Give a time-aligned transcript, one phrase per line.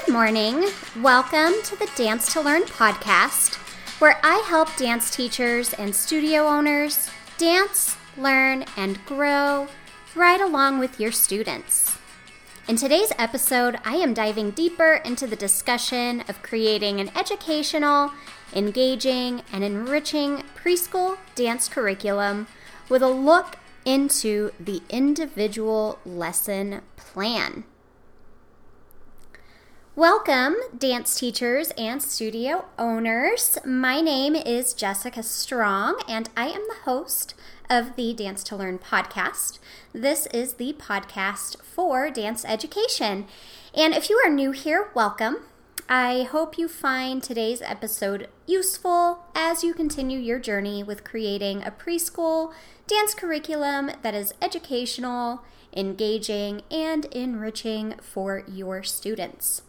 [0.00, 0.68] Good morning.
[1.02, 3.56] Welcome to the Dance to Learn podcast,
[4.00, 9.68] where I help dance teachers and studio owners dance, learn, and grow
[10.14, 11.98] right along with your students.
[12.66, 18.12] In today's episode, I am diving deeper into the discussion of creating an educational,
[18.54, 22.46] engaging, and enriching preschool dance curriculum
[22.88, 27.64] with a look into the individual lesson plan.
[29.94, 33.58] Welcome, dance teachers and studio owners.
[33.62, 37.34] My name is Jessica Strong, and I am the host
[37.68, 39.58] of the Dance to Learn podcast.
[39.92, 43.26] This is the podcast for dance education.
[43.74, 45.44] And if you are new here, welcome.
[45.90, 51.70] I hope you find today's episode useful as you continue your journey with creating a
[51.70, 52.54] preschool
[52.86, 55.42] dance curriculum that is educational,
[55.76, 59.60] engaging, and enriching for your students.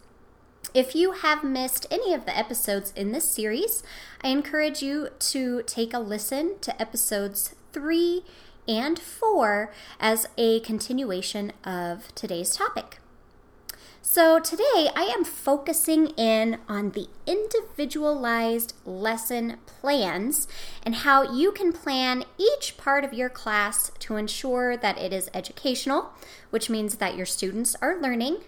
[0.74, 3.84] If you have missed any of the episodes in this series,
[4.24, 8.24] I encourage you to take a listen to episodes three
[8.68, 12.98] and four as a continuation of today's topic.
[14.02, 20.48] So, today I am focusing in on the individualized lesson plans
[20.84, 25.30] and how you can plan each part of your class to ensure that it is
[25.36, 26.14] educational,
[26.50, 28.40] which means that your students are learning,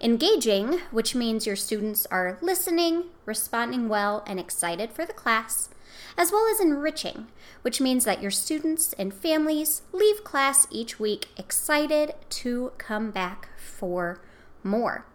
[0.00, 5.70] Engaging, which means your students are listening, responding well, and excited for the class,
[6.18, 7.28] as well as enriching,
[7.62, 13.48] which means that your students and families leave class each week excited to come back
[13.56, 14.20] for
[14.62, 15.06] more.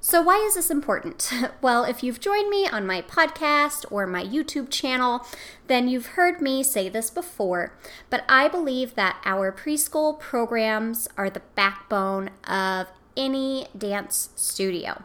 [0.00, 1.32] So, why is this important?
[1.62, 5.26] Well, if you've joined me on my podcast or my YouTube channel,
[5.66, 7.72] then you've heard me say this before,
[8.10, 15.02] but I believe that our preschool programs are the backbone of any dance studio.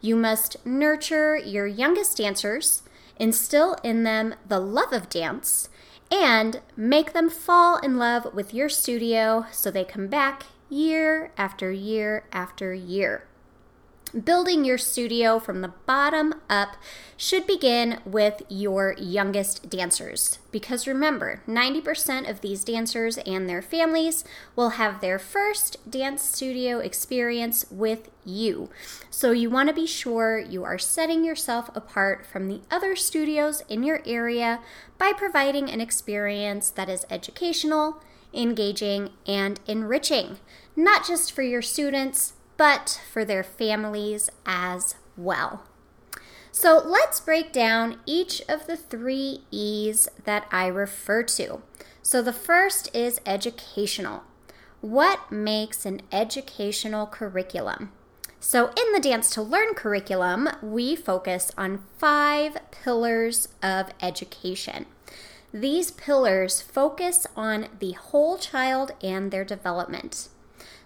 [0.00, 2.82] You must nurture your youngest dancers,
[3.18, 5.68] instill in them the love of dance,
[6.10, 11.72] and make them fall in love with your studio so they come back year after
[11.72, 13.26] year after year.
[14.12, 16.76] Building your studio from the bottom up
[17.16, 20.38] should begin with your youngest dancers.
[20.52, 24.24] Because remember, 90% of these dancers and their families
[24.54, 28.70] will have their first dance studio experience with you.
[29.10, 33.62] So you want to be sure you are setting yourself apart from the other studios
[33.68, 34.60] in your area
[34.98, 38.00] by providing an experience that is educational,
[38.32, 40.38] engaging, and enriching,
[40.76, 45.64] not just for your students but for their families as well.
[46.52, 51.60] So let's break down each of the three E's that I refer to.
[52.02, 54.22] So the first is educational.
[54.80, 57.92] What makes an educational curriculum?
[58.38, 64.86] So, in the Dance to Learn curriculum, we focus on five pillars of education.
[65.52, 70.28] These pillars focus on the whole child and their development.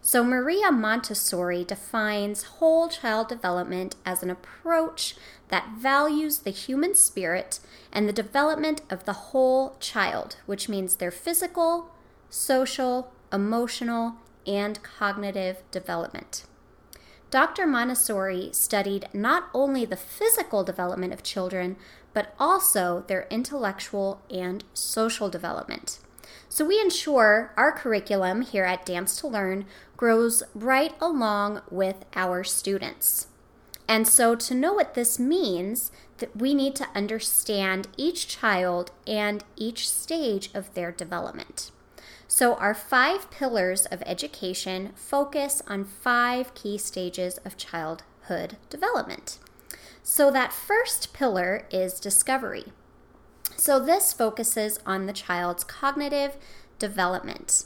[0.03, 5.15] So, Maria Montessori defines whole child development as an approach
[5.49, 7.61] that values the human spirit
[7.93, 11.91] and the development of the whole child, which means their physical,
[12.31, 14.15] social, emotional,
[14.47, 16.45] and cognitive development.
[17.31, 17.67] Dr.
[17.67, 21.77] Montessori studied not only the physical development of children,
[22.13, 26.01] but also their intellectual and social development.
[26.49, 29.67] So we ensure our curriculum here at Dance to Learn
[30.01, 33.27] grows right along with our students.
[33.87, 39.45] And so to know what this means, that we need to understand each child and
[39.57, 41.71] each stage of their development.
[42.29, 49.39] So, our five pillars of education focus on five key stages of childhood development.
[50.03, 52.73] So, that first pillar is discovery.
[53.57, 56.39] So, this focuses on the child's cognitive
[56.79, 57.65] development.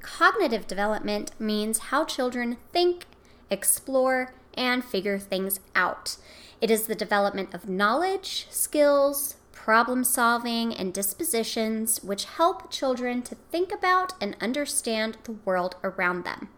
[0.00, 3.06] Cognitive development means how children think,
[3.50, 6.16] explore, and figure things out.
[6.60, 13.34] It is the development of knowledge, skills, problem solving, and dispositions which help children to
[13.50, 16.48] think about and understand the world around them.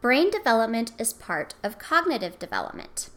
[0.00, 3.10] Brain development is part of cognitive development.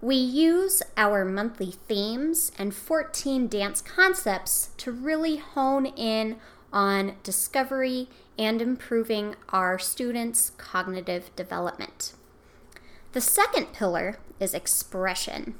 [0.00, 6.36] We use our monthly themes and 14 dance concepts to really hone in
[6.76, 8.06] on discovery
[8.38, 12.12] and improving our students' cognitive development.
[13.12, 15.54] The second pillar is expression,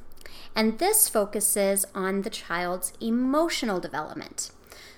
[0.55, 4.51] and this focuses on the child's emotional development.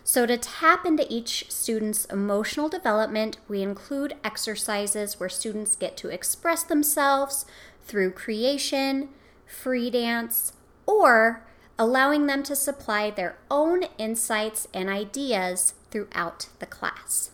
[0.03, 6.09] So, to tap into each student's emotional development, we include exercises where students get to
[6.09, 7.47] express themselves
[7.85, 9.11] through creation,
[9.47, 10.53] free dance,
[10.85, 11.45] or
[11.79, 17.31] allowing them to supply their own insights and ideas throughout the class.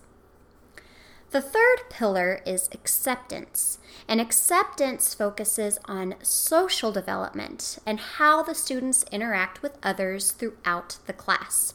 [1.31, 9.05] The third pillar is acceptance, and acceptance focuses on social development and how the students
[9.11, 11.75] interact with others throughout the class.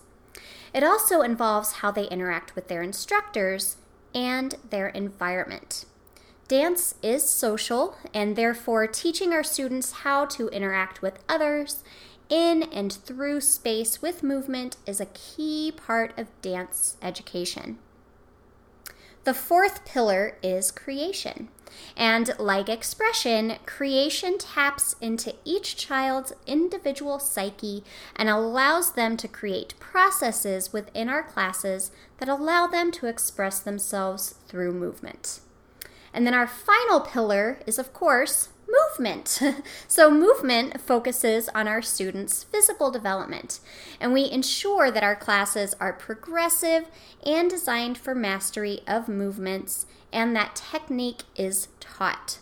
[0.74, 3.76] It also involves how they interact with their instructors
[4.16, 5.84] and their environment.
[6.48, 11.84] Dance is social, and therefore, teaching our students how to interact with others
[12.30, 17.80] in and through space with movement is a key part of dance education.
[19.24, 21.50] The fourth pillar is creation.
[21.96, 27.84] And like expression, creation taps into each child's individual psyche
[28.16, 34.36] and allows them to create processes within our classes that allow them to express themselves
[34.48, 35.42] through movement.
[36.14, 39.42] And then our final pillar is, of course, movement.
[39.88, 43.60] so, movement focuses on our students' physical development,
[44.00, 46.86] and we ensure that our classes are progressive
[47.26, 52.40] and designed for mastery of movements and that technique is taught.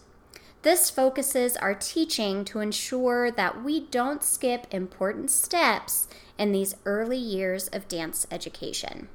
[0.63, 6.07] This focuses our teaching to ensure that we don't skip important steps
[6.37, 9.07] in these early years of dance education.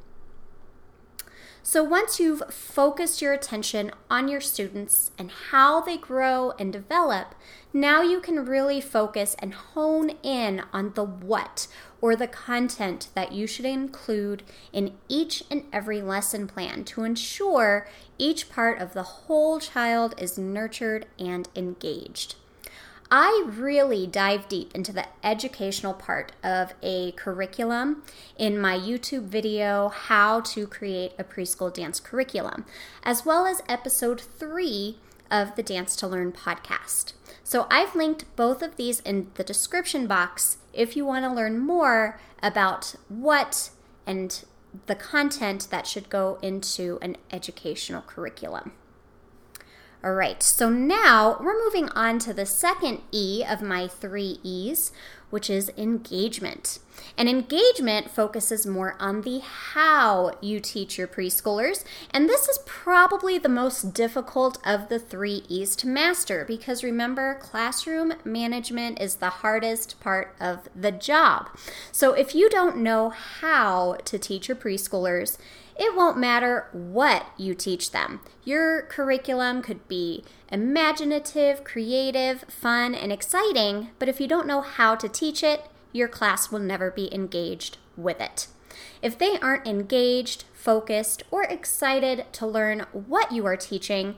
[1.64, 7.37] So, once you've focused your attention on your students and how they grow and develop,
[7.73, 11.69] now you can really focus and hone in on the what
[12.00, 14.43] or the content that you should include
[14.73, 17.87] in each and every lesson plan to ensure
[18.19, 22.35] each part of the whole child is nurtured and engaged.
[23.14, 28.05] I really dive deep into the educational part of a curriculum
[28.38, 32.64] in my YouTube video, How to Create a Preschool Dance Curriculum,
[33.03, 34.97] as well as episode three
[35.31, 37.12] of the Dance to Learn podcast.
[37.44, 41.58] So I've linked both of these in the description box if you want to learn
[41.58, 43.69] more about what
[44.06, 44.43] and
[44.87, 48.73] the content that should go into an educational curriculum.
[50.04, 54.90] All right, so now we're moving on to the second E of my three E's,
[55.31, 56.81] which is engagement.
[57.16, 61.84] And engagement focuses more on the how you teach your preschoolers.
[62.10, 67.38] And this is probably the most difficult of the three E's to master because remember,
[67.40, 71.48] classroom management is the hardest part of the job.
[71.93, 75.38] So if you don't know how to teach your preschoolers,
[75.76, 78.20] it won't matter what you teach them.
[78.44, 84.94] Your curriculum could be imaginative, creative, fun, and exciting, but if you don't know how
[84.96, 88.48] to teach it, your class will never be engaged with it.
[89.00, 94.16] If they aren't engaged, focused, or excited to learn what you are teaching,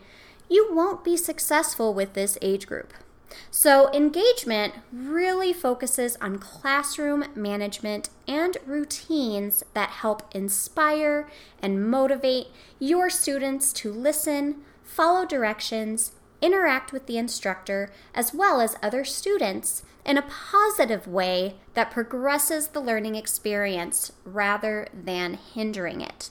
[0.49, 2.93] you won't be successful with this age group.
[3.51, 11.29] So, engagement really focuses on classroom management and routines that help inspire
[11.63, 12.49] and motivate
[12.79, 19.83] your students to listen, follow directions, interact with the instructor, as well as other students
[20.05, 26.31] in a positive way that progresses the learning experience rather than hindering it.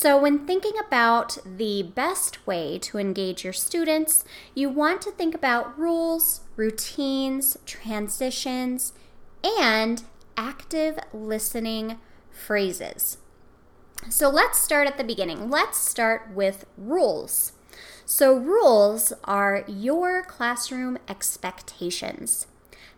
[0.00, 4.24] So, when thinking about the best way to engage your students,
[4.54, 8.92] you want to think about rules, routines, transitions,
[9.42, 10.04] and
[10.36, 11.98] active listening
[12.30, 13.18] phrases.
[14.08, 15.50] So, let's start at the beginning.
[15.50, 17.54] Let's start with rules.
[18.04, 22.46] So, rules are your classroom expectations.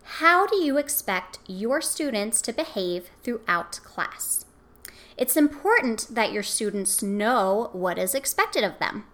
[0.03, 4.45] How do you expect your students to behave throughout class?
[5.17, 9.05] It's important that your students know what is expected of them.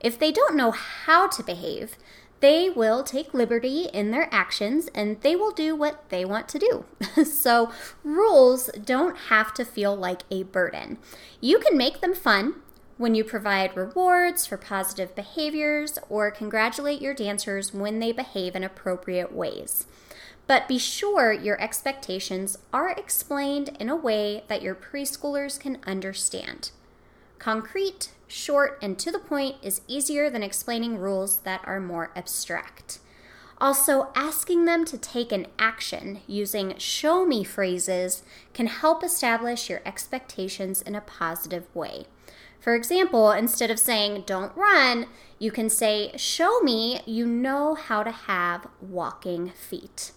[0.00, 1.96] If they don't know how to behave,
[2.40, 6.58] they will take liberty in their actions and they will do what they want to
[6.58, 6.84] do.
[7.24, 7.70] so,
[8.02, 10.98] rules don't have to feel like a burden.
[11.40, 12.56] You can make them fun
[12.98, 18.64] when you provide rewards for positive behaviors or congratulate your dancers when they behave in
[18.64, 19.86] appropriate ways.
[20.46, 26.70] But be sure your expectations are explained in a way that your preschoolers can understand.
[27.38, 32.98] Concrete, short, and to the point is easier than explaining rules that are more abstract.
[33.62, 39.80] Also, asking them to take an action using show me phrases can help establish your
[39.86, 42.06] expectations in a positive way.
[42.58, 45.06] For example, instead of saying don't run,
[45.38, 50.12] you can say show me you know how to have walking feet.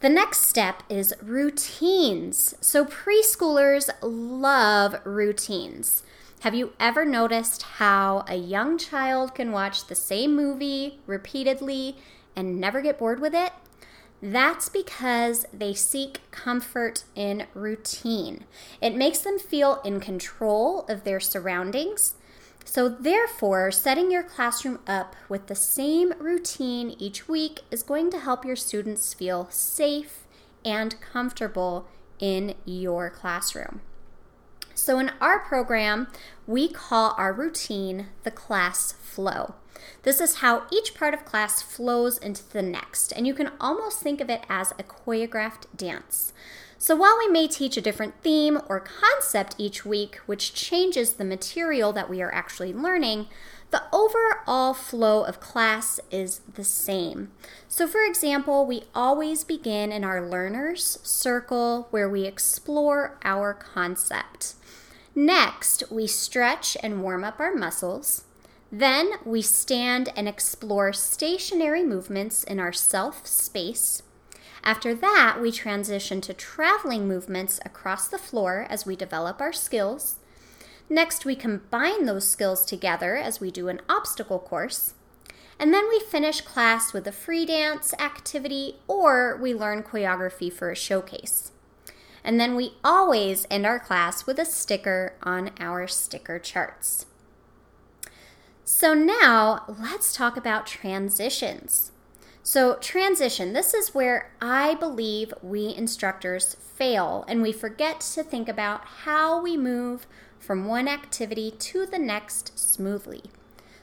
[0.00, 2.54] The next step is routines.
[2.62, 6.02] So preschoolers love routines.
[6.40, 11.98] Have you ever noticed how a young child can watch the same movie repeatedly
[12.34, 13.52] and never get bored with it?
[14.22, 18.44] That's because they seek comfort in routine.
[18.80, 22.14] It makes them feel in control of their surroundings.
[22.64, 28.20] So, therefore, setting your classroom up with the same routine each week is going to
[28.20, 30.26] help your students feel safe
[30.64, 31.88] and comfortable
[32.20, 33.80] in your classroom.
[34.74, 36.08] So, in our program,
[36.46, 39.54] we call our routine the class flow.
[40.02, 44.00] This is how each part of class flows into the next, and you can almost
[44.00, 46.32] think of it as a choreographed dance.
[46.82, 51.26] So, while we may teach a different theme or concept each week, which changes the
[51.26, 53.26] material that we are actually learning,
[53.70, 57.32] the overall flow of class is the same.
[57.68, 64.54] So, for example, we always begin in our learners circle where we explore our concept.
[65.14, 68.24] Next, we stretch and warm up our muscles.
[68.72, 74.02] Then we stand and explore stationary movements in our self space.
[74.62, 80.16] After that, we transition to traveling movements across the floor as we develop our skills.
[80.88, 84.94] Next, we combine those skills together as we do an obstacle course.
[85.58, 90.70] And then we finish class with a free dance activity or we learn choreography for
[90.70, 91.52] a showcase.
[92.24, 97.06] And then we always end our class with a sticker on our sticker charts.
[98.64, 101.92] So now let's talk about transitions.
[102.52, 108.48] So, transition, this is where I believe we instructors fail and we forget to think
[108.48, 110.08] about how we move
[110.40, 113.22] from one activity to the next smoothly.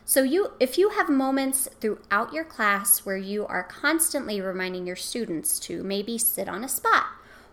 [0.04, 4.98] So you if you have moments throughout your class where you are constantly reminding your
[4.98, 7.06] students to maybe sit on a spot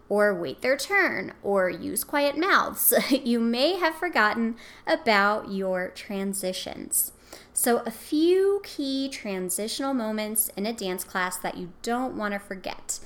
[0.09, 7.13] or wait their turn or use quiet mouths, you may have forgotten about your transitions.
[7.53, 12.41] So, a few key transitional moments in a dance class that you don't want to
[12.41, 13.01] forget.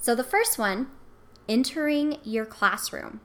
[0.00, 0.88] So, the first one,
[1.48, 3.20] entering your classroom.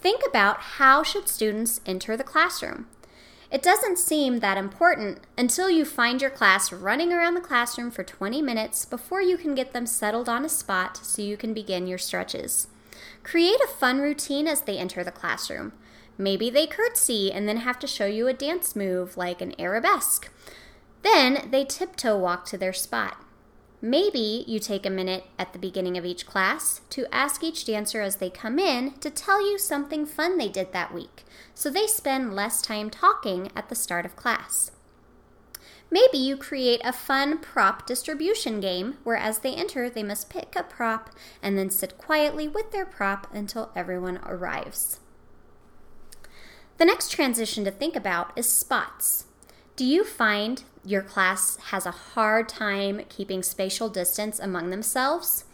[0.00, 2.86] Think about how should students enter the classroom?
[3.52, 8.02] It doesn't seem that important until you find your class running around the classroom for
[8.02, 11.86] 20 minutes before you can get them settled on a spot so you can begin
[11.86, 12.68] your stretches.
[13.22, 15.72] Create a fun routine as they enter the classroom.
[16.18, 20.30] Maybe they curtsy and then have to show you a dance move like an arabesque.
[21.02, 23.16] Then they tiptoe walk to their spot.
[23.84, 28.00] Maybe you take a minute at the beginning of each class to ask each dancer
[28.00, 31.88] as they come in to tell you something fun they did that week, so they
[31.88, 34.70] spend less time talking at the start of class.
[35.90, 40.54] Maybe you create a fun prop distribution game where as they enter, they must pick
[40.54, 41.10] a prop
[41.42, 45.00] and then sit quietly with their prop until everyone arrives.
[46.82, 49.26] The next transition to think about is spots.
[49.76, 55.44] Do you find your class has a hard time keeping spatial distance among themselves?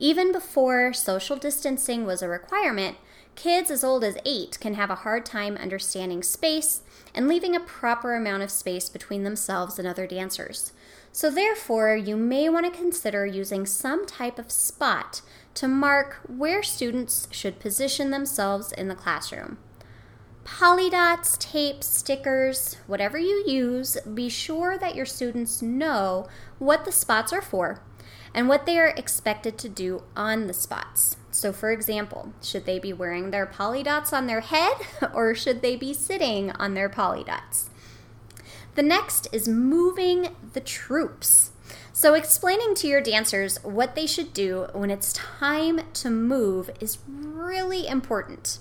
[0.00, 2.96] Even before social distancing was a requirement,
[3.36, 6.80] kids as old as eight can have a hard time understanding space
[7.14, 10.72] and leaving a proper amount of space between themselves and other dancers.
[11.12, 15.22] So, therefore, you may want to consider using some type of spot
[15.54, 19.58] to mark where students should position themselves in the classroom.
[20.44, 26.26] Polydots, tape, stickers, whatever you use, be sure that your students know
[26.58, 27.80] what the spots are for
[28.34, 31.16] and what they are expected to do on the spots.
[31.30, 34.74] So, for example, should they be wearing their polydots on their head
[35.14, 37.68] or should they be sitting on their polydots?
[38.74, 41.52] The next is moving the troops.
[41.92, 46.98] So, explaining to your dancers what they should do when it's time to move is
[47.06, 48.58] really important.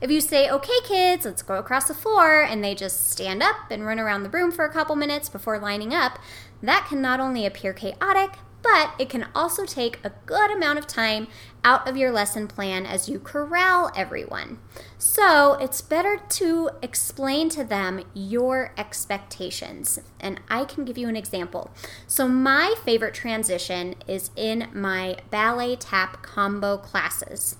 [0.00, 3.70] If you say, okay, kids, let's go across the floor, and they just stand up
[3.70, 6.18] and run around the room for a couple minutes before lining up,
[6.62, 10.86] that can not only appear chaotic, but it can also take a good amount of
[10.86, 11.26] time
[11.64, 14.58] out of your lesson plan as you corral everyone.
[14.98, 19.98] So it's better to explain to them your expectations.
[20.20, 21.72] And I can give you an example.
[22.06, 27.56] So, my favorite transition is in my ballet tap combo classes.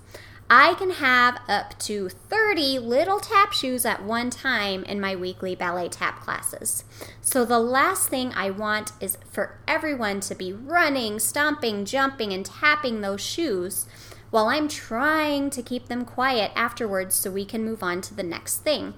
[0.54, 5.54] I can have up to 30 little tap shoes at one time in my weekly
[5.54, 6.85] ballet tap classes.
[7.23, 12.44] So, the last thing I want is for everyone to be running, stomping, jumping, and
[12.44, 13.87] tapping those shoes
[14.28, 18.23] while I'm trying to keep them quiet afterwards so we can move on to the
[18.23, 18.92] next thing.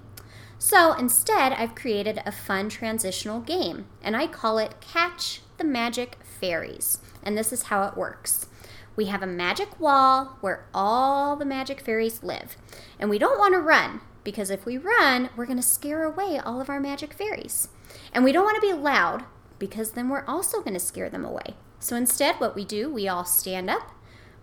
[0.59, 6.17] So, instead, I've created a fun transitional game, and I call it Catch the Magic
[6.25, 6.99] Fairies.
[7.23, 8.49] And this is how it works.
[8.97, 12.57] We have a magic wall where all the magic fairies live.
[12.99, 16.39] And we don't want to run, because if we run, we're going to scare away
[16.39, 17.69] all of our magic fairies.
[18.13, 19.25] And we don't want to be loud
[19.59, 21.55] because then we're also going to scare them away.
[21.79, 23.91] So instead, what we do, we all stand up,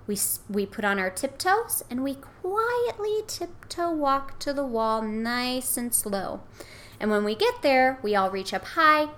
[0.08, 0.18] we,
[0.50, 5.94] we put on our tiptoes, and we quietly tiptoe walk to the wall nice and
[5.94, 6.42] slow.
[7.00, 9.10] And when we get there, we all reach up high,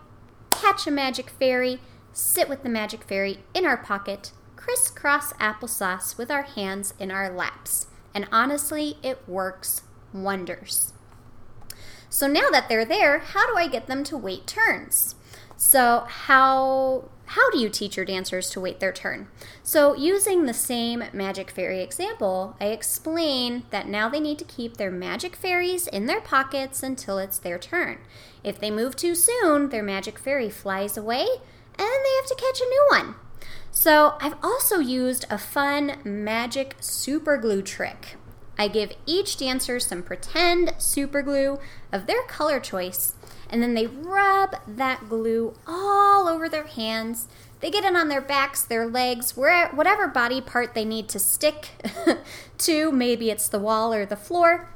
[0.51, 1.79] catch a magic fairy,
[2.11, 4.31] sit with the magic fairy in our pocket,
[4.63, 7.88] crisscross applesauce with our hands in our laps.
[8.15, 9.82] And honestly, it works
[10.13, 10.93] wonders.
[12.10, 15.15] So now that they're there, how do I get them to wait turns?
[15.58, 19.27] So, how how do you teach your dancers to wait their turn?
[19.63, 24.77] So, using the same magic fairy example, I explain that now they need to keep
[24.77, 28.00] their magic fairies in their pockets until it's their turn.
[28.43, 32.62] If they move too soon, their magic fairy flies away and they have to catch
[32.62, 33.15] a new one.
[33.75, 38.17] So, I've also used a fun magic super glue trick.
[38.55, 41.57] I give each dancer some pretend super glue
[41.91, 43.13] of their color choice,
[43.49, 47.27] and then they rub that glue all over their hands.
[47.61, 51.19] They get it on their backs, their legs, where, whatever body part they need to
[51.19, 51.69] stick
[52.59, 52.91] to.
[52.91, 54.69] Maybe it's the wall or the floor.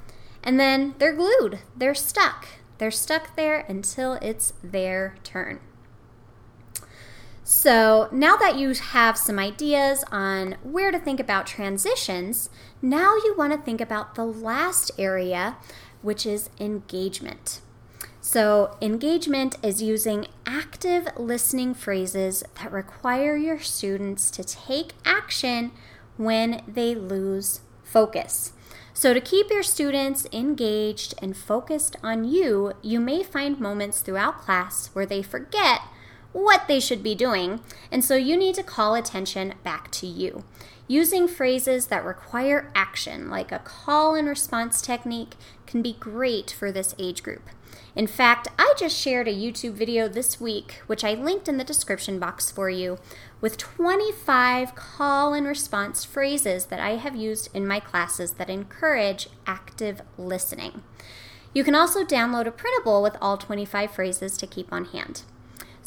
[0.43, 2.47] And then they're glued, they're stuck.
[2.79, 5.59] They're stuck there until it's their turn.
[7.49, 12.49] So now that you have some ideas on where to think about transitions,
[12.81, 15.55] now you want to think about the last area,
[16.01, 17.61] which is engagement.
[18.19, 25.71] So, engagement is using active listening phrases that require your students to take action
[26.17, 28.51] when they lose focus.
[28.93, 34.39] So, to keep your students engaged and focused on you, you may find moments throughout
[34.39, 35.79] class where they forget
[36.38, 37.60] what they should be doing,
[37.91, 40.44] and so you need to call attention back to you.
[40.88, 45.34] Using phrases that require action, like a call and response technique,
[45.65, 47.50] can be great for this age group.
[47.96, 51.63] In fact, I just shared a YouTube video this week, which I linked in the
[51.63, 53.00] description box for you,
[53.41, 59.28] with 25 call and response phrases that I have used in my classes that encourage
[59.47, 60.84] active listening.
[61.54, 65.23] You can also download a printable with all 25 phrases to keep on hand.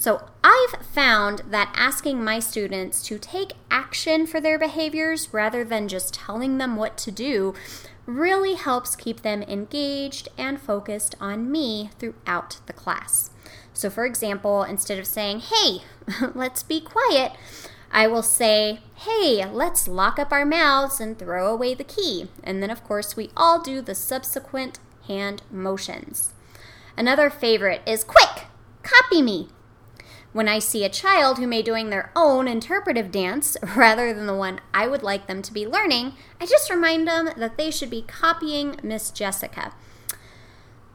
[0.01, 5.89] So I've found that asking my students to take action for their behaviors rather than
[5.89, 7.53] just telling them what to do
[8.07, 13.29] really helps keep them engaged and focused on me throughout the class.
[13.75, 15.83] So, for example, instead of saying, hey,
[16.35, 17.33] let's be quiet,
[17.93, 22.29] I will say, hey, let's lock up our mouths and throw away the key.
[22.43, 26.33] And then, of course, we all do the subsequent hand motions.
[26.97, 28.47] Another favorite is quick,
[28.83, 29.51] copy me.
[30.33, 34.35] When I see a child who may doing their own interpretive dance rather than the
[34.35, 37.91] one I would like them to be learning, I just remind them that they should
[37.91, 39.75] be copying Miss Jessica.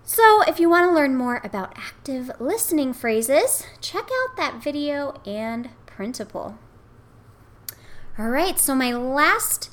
[0.07, 5.19] So, if you want to learn more about active listening phrases, check out that video
[5.25, 6.59] and printable.
[8.17, 9.71] All right, so my last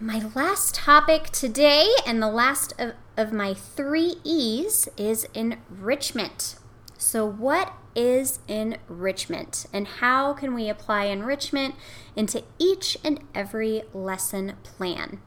[0.00, 6.56] my last topic today and the last of, of my three E's is enrichment.
[6.96, 11.74] So, what is enrichment and how can we apply enrichment
[12.16, 15.20] into each and every lesson plan?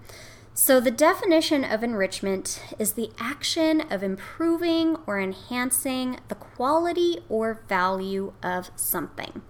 [0.55, 7.63] So, the definition of enrichment is the action of improving or enhancing the quality or
[7.67, 9.41] value of something.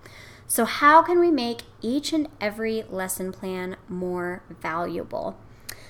[0.48, 5.38] So, how can we make each and every lesson plan more valuable?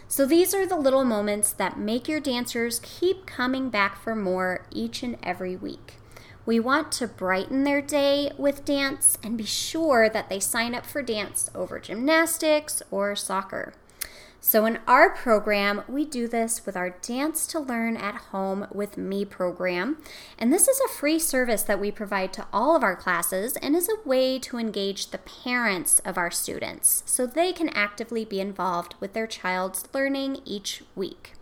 [0.08, 4.66] So, these are the little moments that make your dancers keep coming back for more
[4.72, 6.00] each and every week.
[6.46, 10.86] We want to brighten their day with dance and be sure that they sign up
[10.86, 13.74] for dance over gymnastics or soccer.
[14.46, 18.98] So, in our program, we do this with our Dance to Learn at Home with
[18.98, 20.00] Me program.
[20.38, 23.74] And this is a free service that we provide to all of our classes and
[23.74, 28.42] is a way to engage the parents of our students so they can actively be
[28.42, 31.36] involved with their child's learning each week.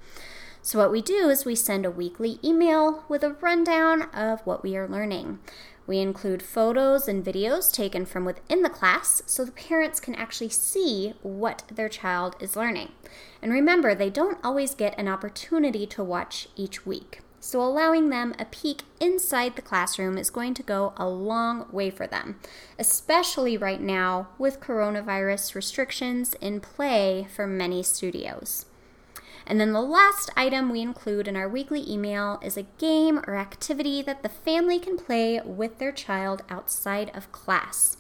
[0.64, 4.62] So, what we do is we send a weekly email with a rundown of what
[4.62, 5.40] we are learning.
[5.88, 10.50] We include photos and videos taken from within the class so the parents can actually
[10.50, 12.92] see what their child is learning.
[13.42, 17.22] And remember, they don't always get an opportunity to watch each week.
[17.40, 21.90] So, allowing them a peek inside the classroom is going to go a long way
[21.90, 22.40] for them,
[22.78, 28.68] especially right now with coronavirus restrictions in play for many studios.
[29.52, 33.36] And then the last item we include in our weekly email is a game or
[33.36, 37.98] activity that the family can play with their child outside of class.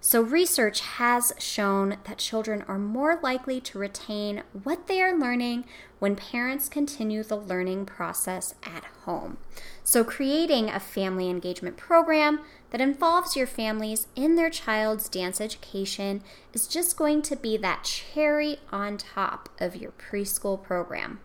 [0.00, 5.64] So, research has shown that children are more likely to retain what they are learning
[5.98, 9.38] when parents continue the learning process at home.
[9.82, 16.22] So, creating a family engagement program that involves your families in their child's dance education
[16.52, 21.18] is just going to be that cherry on top of your preschool program.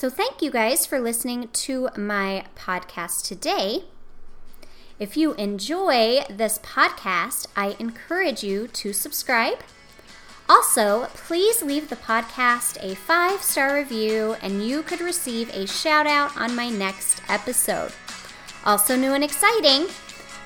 [0.00, 3.84] So, thank you guys for listening to my podcast today.
[4.98, 9.58] If you enjoy this podcast, I encourage you to subscribe.
[10.48, 16.06] Also, please leave the podcast a five star review, and you could receive a shout
[16.06, 17.92] out on my next episode.
[18.64, 19.86] Also, new and exciting,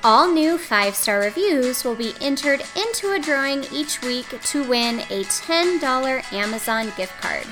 [0.03, 4.99] all new five star reviews will be entered into a drawing each week to win
[5.11, 7.47] a $10 Amazon gift card.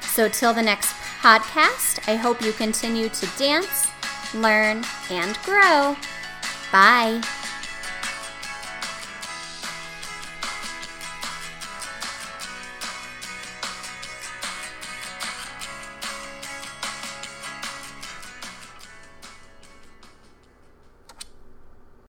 [0.00, 2.06] So, till the next podcast.
[2.06, 3.88] I hope you continue to dance,
[4.34, 5.96] learn, and grow.
[6.70, 7.22] Bye.